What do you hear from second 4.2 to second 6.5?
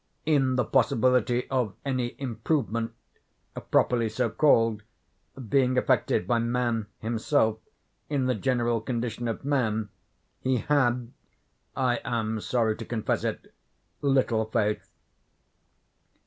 called, being effected by